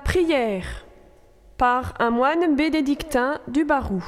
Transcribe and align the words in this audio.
Prière 0.00 0.84
par 1.56 1.94
un 2.00 2.10
moine 2.10 2.54
bénédictin 2.54 3.40
du 3.48 3.64
Barou. 3.64 4.04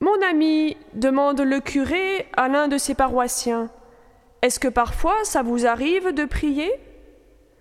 Mon 0.00 0.20
ami, 0.28 0.76
demande 0.94 1.40
le 1.40 1.60
curé 1.60 2.26
à 2.36 2.48
l'un 2.48 2.66
de 2.66 2.76
ses 2.76 2.94
paroissiens, 2.94 3.70
est-ce 4.42 4.58
que 4.58 4.68
parfois 4.68 5.16
ça 5.24 5.42
vous 5.42 5.66
arrive 5.66 6.12
de 6.12 6.24
prier? 6.24 6.72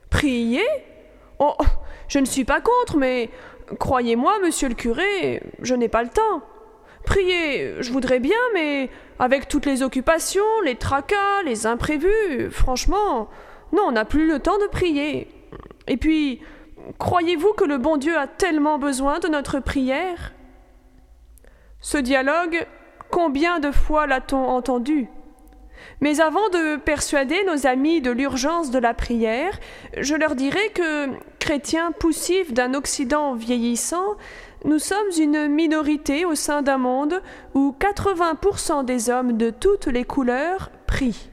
Prier? 0.09 0.65
Oh, 1.39 1.55
je 2.07 2.19
ne 2.19 2.25
suis 2.25 2.45
pas 2.45 2.61
contre, 2.61 2.97
mais 2.97 3.29
croyez-moi, 3.79 4.39
monsieur 4.43 4.69
le 4.69 4.75
curé, 4.75 5.43
je 5.61 5.75
n'ai 5.75 5.89
pas 5.89 6.03
le 6.03 6.09
temps. 6.09 6.41
Prier, 7.05 7.75
je 7.79 7.91
voudrais 7.91 8.19
bien, 8.19 8.37
mais 8.53 8.89
avec 9.19 9.47
toutes 9.47 9.65
les 9.65 9.83
occupations, 9.83 10.61
les 10.65 10.75
tracas, 10.75 11.43
les 11.45 11.67
imprévus, 11.67 12.49
franchement, 12.51 13.29
non, 13.71 13.83
on 13.87 13.91
n'a 13.91 14.05
plus 14.05 14.27
le 14.27 14.39
temps 14.39 14.57
de 14.57 14.67
prier. 14.67 15.27
Et 15.87 15.97
puis, 15.97 16.41
Croyez-vous 16.99 17.53
que 17.53 17.65
le 17.65 17.77
bon 17.77 17.97
Dieu 17.97 18.17
a 18.17 18.27
tellement 18.27 18.77
besoin 18.77 19.19
de 19.19 19.27
notre 19.27 19.59
prière? 19.59 20.33
Ce 21.79 21.97
dialogue, 21.97 22.65
combien 23.11 23.59
de 23.59 23.71
fois 23.71 24.07
l'a-t-on 24.07 24.45
entendu? 24.45 25.07
Mais 26.01 26.21
avant 26.21 26.49
de 26.49 26.77
persuader 26.77 27.43
nos 27.45 27.67
amis 27.67 28.01
de 28.01 28.11
l'urgence 28.11 28.71
de 28.71 28.79
la 28.79 28.93
prière, 28.93 29.57
je 29.97 30.15
leur 30.15 30.35
dirai 30.35 30.69
que, 30.73 31.09
chrétiens 31.39 31.91
poussifs 31.91 32.53
d'un 32.53 32.73
Occident 32.73 33.35
vieillissant, 33.35 34.15
nous 34.65 34.79
sommes 34.79 35.11
une 35.17 35.47
minorité 35.47 36.25
au 36.25 36.35
sein 36.35 36.61
d'un 36.61 36.77
monde 36.77 37.21
où 37.53 37.75
80% 37.79 38.85
des 38.85 39.09
hommes 39.09 39.37
de 39.37 39.49
toutes 39.49 39.87
les 39.87 40.03
couleurs 40.03 40.71
prient. 40.87 41.29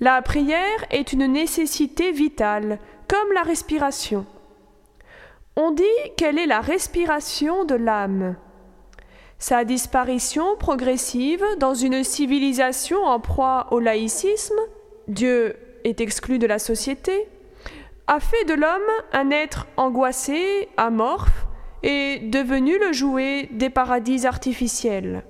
La 0.00 0.22
prière 0.22 0.84
est 0.90 1.12
une 1.12 1.26
nécessité 1.26 2.12
vitale, 2.12 2.78
comme 3.08 3.32
la 3.34 3.42
respiration. 3.42 4.26
On 5.56 5.72
dit 5.72 5.82
qu'elle 6.16 6.38
est 6.38 6.46
la 6.46 6.60
respiration 6.60 7.64
de 7.64 7.74
l'âme. 7.74 8.36
Sa 9.40 9.64
disparition 9.64 10.56
progressive 10.56 11.44
dans 11.58 11.74
une 11.74 12.04
civilisation 12.04 13.02
en 13.02 13.18
proie 13.18 13.66
au 13.72 13.80
laïcisme, 13.80 14.58
Dieu 15.08 15.56
est 15.82 16.00
exclu 16.00 16.38
de 16.38 16.46
la 16.46 16.60
société, 16.60 17.28
a 18.06 18.20
fait 18.20 18.44
de 18.44 18.54
l'homme 18.54 18.80
un 19.12 19.30
être 19.30 19.66
angoissé, 19.76 20.68
amorphe, 20.76 21.46
et 21.82 22.20
devenu 22.20 22.78
le 22.78 22.92
jouet 22.92 23.48
des 23.52 23.70
paradis 23.70 24.26
artificiels. 24.26 25.24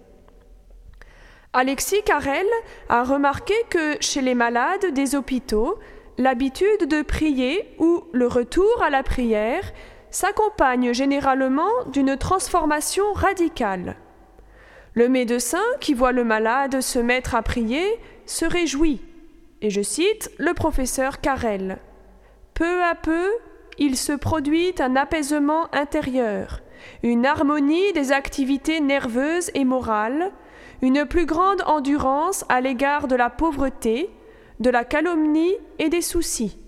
Alexis 1.55 2.03
Carrel 2.05 2.47
a 2.91 3.05
remarqué 3.05 3.55
que 3.71 3.97
chez 4.01 4.21
les 4.21 4.35
malades 4.35 4.93
des 4.93 5.15
hôpitaux, 5.15 5.79
l'habitude 6.19 6.87
de 6.87 7.01
prier 7.01 7.75
ou 7.79 8.05
le 8.13 8.27
retour 8.27 8.83
à 8.83 8.91
la 8.91 9.03
prière 9.03 9.73
s'accompagne 10.11 10.93
généralement 10.93 11.71
d'une 11.87 12.19
transformation 12.19 13.13
radicale. 13.15 13.97
Le 14.93 15.09
médecin 15.09 15.63
qui 15.81 15.95
voit 15.95 16.13
le 16.13 16.25
malade 16.25 16.83
se 16.83 16.99
mettre 16.99 17.35
à 17.35 17.43
prier 17.43 17.99
se 18.27 18.45
réjouit, 18.45 19.01
et 19.62 19.71
je 19.71 19.81
cite 19.81 20.31
le 20.39 20.53
professeur 20.53 21.21
Carrel. 21.21 21.79
Peu 22.53 22.83
à 22.83 22.95
peu, 22.95 23.31
il 23.79 23.97
se 23.97 24.12
produit 24.12 24.75
un 24.81 24.97
apaisement 24.97 25.75
intérieur, 25.75 26.61
une 27.03 27.25
harmonie 27.25 27.93
des 27.95 28.12
activités 28.12 28.81
nerveuses 28.81 29.51
et 29.55 29.65
morales, 29.65 30.31
une 30.83 31.05
plus 31.06 31.27
grande 31.27 31.62
endurance 31.66 32.44
à 32.49 32.61
l'égard 32.61 33.09
de 33.09 33.16
la 33.16 33.31
pauvreté, 33.31 34.11
de 34.61 34.71
la 34.71 34.84
calomnie 34.84 35.55
et 35.78 35.89
des 35.89 36.03
soucis. 36.03 36.59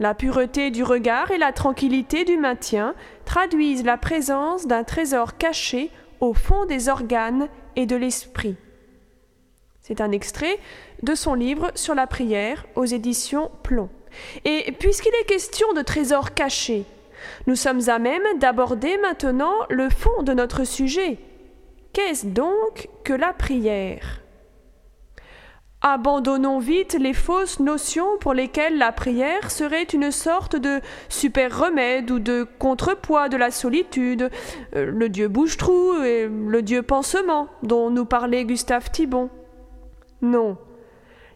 La 0.00 0.14
pureté 0.14 0.70
du 0.70 0.82
regard 0.82 1.30
et 1.30 1.38
la 1.38 1.52
tranquillité 1.52 2.24
du 2.24 2.36
maintien 2.36 2.94
traduisent 3.24 3.84
la 3.84 3.96
présence 3.96 4.66
d'un 4.66 4.82
trésor 4.82 5.36
caché 5.36 5.90
au 6.20 6.34
fond 6.34 6.64
des 6.64 6.88
organes 6.88 7.48
et 7.76 7.86
de 7.86 7.96
l'esprit. 7.96 8.56
C'est 9.80 10.00
un 10.00 10.10
extrait 10.10 10.58
de 11.02 11.14
son 11.14 11.34
livre 11.34 11.70
sur 11.74 11.94
la 11.94 12.06
prière 12.06 12.66
aux 12.74 12.86
éditions 12.86 13.50
Plomb. 13.62 13.90
Et 14.44 14.72
puisqu'il 14.78 15.14
est 15.20 15.26
question 15.26 15.72
de 15.74 15.82
trésors 15.82 16.34
cachés, 16.34 16.84
nous 17.46 17.56
sommes 17.56 17.88
à 17.88 17.98
même 17.98 18.38
d'aborder 18.38 18.96
maintenant 18.98 19.54
le 19.70 19.90
fond 19.90 20.22
de 20.22 20.32
notre 20.32 20.64
sujet. 20.64 21.18
Qu'est-ce 21.94 22.26
donc 22.26 22.88
que 23.04 23.12
la 23.12 23.32
prière? 23.32 24.20
Abandonnons 25.80 26.58
vite 26.58 26.96
les 26.98 27.14
fausses 27.14 27.60
notions 27.60 28.18
pour 28.18 28.34
lesquelles 28.34 28.78
la 28.78 28.90
prière 28.90 29.48
serait 29.52 29.84
une 29.84 30.10
sorte 30.10 30.56
de 30.56 30.80
super 31.08 31.56
remède 31.56 32.10
ou 32.10 32.18
de 32.18 32.48
contrepoids 32.58 33.28
de 33.28 33.36
la 33.36 33.52
solitude, 33.52 34.28
euh, 34.74 34.90
le 34.90 35.08
dieu 35.08 35.28
bouche-trou 35.28 36.02
et 36.02 36.26
le 36.26 36.62
dieu 36.62 36.82
pansement 36.82 37.46
dont 37.62 37.90
nous 37.90 38.06
parlait 38.06 38.44
Gustave 38.44 38.90
Thibon. 38.90 39.30
Non. 40.20 40.58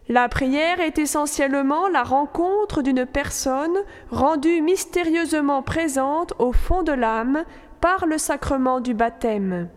La 0.09 0.27
prière 0.27 0.81
est 0.81 0.99
essentiellement 0.99 1.87
la 1.87 2.03
rencontre 2.03 2.81
d'une 2.81 3.05
personne 3.05 3.77
rendue 4.09 4.61
mystérieusement 4.61 5.63
présente 5.63 6.33
au 6.37 6.51
fond 6.51 6.83
de 6.83 6.91
l'âme 6.91 7.45
par 7.79 8.07
le 8.07 8.17
sacrement 8.17 8.81
du 8.81 8.93
baptême. 8.93 9.69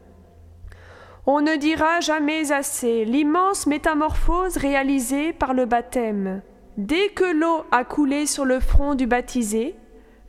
On 1.25 1.41
ne 1.41 1.55
dira 1.55 2.01
jamais 2.01 2.51
assez 2.51 3.05
l'immense 3.05 3.69
métamorphose 3.69 4.57
réalisée 4.57 5.33
par 5.33 5.55
le 5.55 5.67
baptême. 5.67 6.43
Dès 6.77 7.11
que 7.11 7.25
l'eau 7.25 7.65
a 7.71 7.85
coulé 7.85 8.27
sur 8.27 8.45
le 8.45 8.59
front 8.59 8.97
du 8.97 9.07
baptisé, 9.07 9.77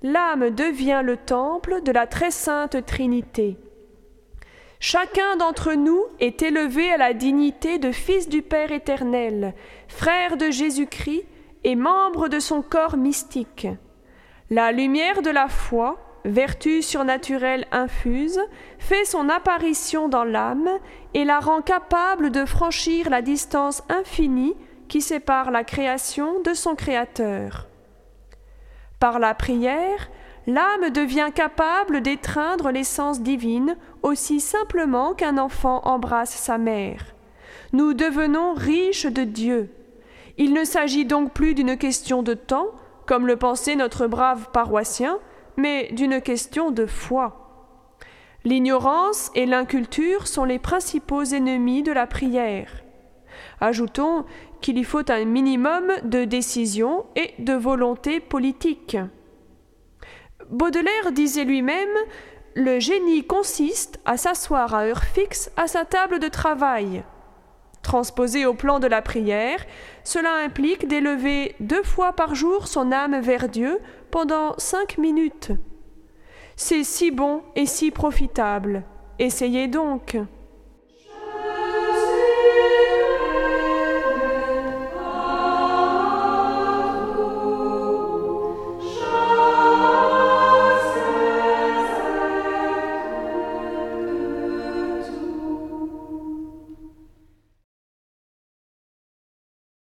l'âme 0.03 0.51
devient 0.51 1.01
le 1.03 1.17
temple 1.17 1.81
de 1.81 1.91
la 1.91 2.05
très 2.05 2.29
sainte 2.29 2.85
Trinité. 2.85 3.57
Chacun 4.79 5.35
d'entre 5.37 5.73
nous 5.73 6.03
est 6.19 6.43
élevé 6.43 6.91
à 6.91 6.97
la 6.97 7.13
dignité 7.13 7.79
de 7.79 7.91
fils 7.91 8.29
du 8.29 8.43
Père 8.43 8.71
éternel, 8.71 9.55
frère 9.87 10.37
de 10.37 10.51
Jésus-Christ 10.51 11.23
et 11.63 11.75
membre 11.75 12.27
de 12.27 12.39
son 12.39 12.61
corps 12.61 12.97
mystique. 12.97 13.67
La 14.51 14.71
lumière 14.71 15.23
de 15.23 15.31
la 15.31 15.47
foi, 15.47 15.97
vertu 16.25 16.81
surnaturelle 16.81 17.65
infuse, 17.71 18.39
fait 18.79 19.05
son 19.05 19.29
apparition 19.29 20.07
dans 20.07 20.23
l'âme 20.23 20.69
et 21.13 21.25
la 21.25 21.39
rend 21.39 21.61
capable 21.61 22.31
de 22.31 22.45
franchir 22.45 23.09
la 23.09 23.21
distance 23.21 23.83
infinie 23.89 24.55
qui 24.87 25.01
sépare 25.01 25.51
la 25.51 25.63
création 25.63 26.41
de 26.41 26.53
son 26.53 26.75
Créateur. 26.75 27.67
Par 28.99 29.19
la 29.19 29.33
prière, 29.33 30.09
l'âme 30.47 30.89
devient 30.91 31.29
capable 31.33 32.01
d'étreindre 32.01 32.71
l'essence 32.71 33.21
divine 33.21 33.75
aussi 34.01 34.39
simplement 34.39 35.13
qu'un 35.13 35.37
enfant 35.37 35.81
embrasse 35.83 36.35
sa 36.35 36.57
mère. 36.57 37.13
Nous 37.73 37.93
devenons 37.93 38.53
riches 38.53 39.07
de 39.07 39.23
Dieu. 39.23 39.69
Il 40.37 40.53
ne 40.53 40.63
s'agit 40.63 41.05
donc 41.05 41.33
plus 41.33 41.53
d'une 41.53 41.77
question 41.77 42.23
de 42.23 42.33
temps, 42.33 42.67
comme 43.05 43.27
le 43.27 43.35
pensait 43.35 43.75
notre 43.75 44.07
brave 44.07 44.49
paroissien, 44.51 45.19
mais 45.57 45.89
d'une 45.91 46.21
question 46.21 46.71
de 46.71 46.85
foi. 46.85 47.39
L'ignorance 48.45 49.31
et 49.35 49.45
l'inculture 49.45 50.27
sont 50.27 50.43
les 50.43 50.59
principaux 50.59 51.23
ennemis 51.23 51.81
de 51.81 51.91
la 51.91 52.07
prière. 52.07 52.83
Ajoutons 53.61 54.25
qu'il 54.61 54.77
y 54.77 54.83
faut 54.83 55.09
un 55.09 55.25
minimum 55.25 55.91
de 56.03 56.25
décision 56.25 57.05
et 57.15 57.33
de 57.39 57.53
volonté 57.53 58.19
politique. 58.19 58.97
Baudelaire 60.49 61.11
disait 61.13 61.45
lui-même 61.45 61.95
Le 62.55 62.79
génie 62.79 63.25
consiste 63.25 63.99
à 64.05 64.17
s'asseoir 64.17 64.75
à 64.75 64.85
heure 64.85 65.03
fixe 65.03 65.51
à 65.55 65.67
sa 65.67 65.85
table 65.85 66.19
de 66.19 66.27
travail. 66.27 67.03
Transposé 67.83 68.45
au 68.45 68.53
plan 68.53 68.79
de 68.79 68.87
la 68.87 69.01
prière, 69.01 69.59
cela 70.03 70.33
implique 70.43 70.87
d'élever 70.87 71.53
deux 71.59 71.83
fois 71.83 72.13
par 72.13 72.33
jour 72.33 72.67
son 72.67 72.91
âme 72.91 73.19
vers 73.19 73.49
Dieu 73.49 73.79
pendant 74.09 74.55
cinq 74.57 74.97
minutes. 74.97 75.51
C'est 76.55 76.83
si 76.83 77.11
bon 77.11 77.43
et 77.55 77.65
si 77.65 77.91
profitable. 77.91 78.83
Essayez 79.19 79.67
donc. 79.67 80.17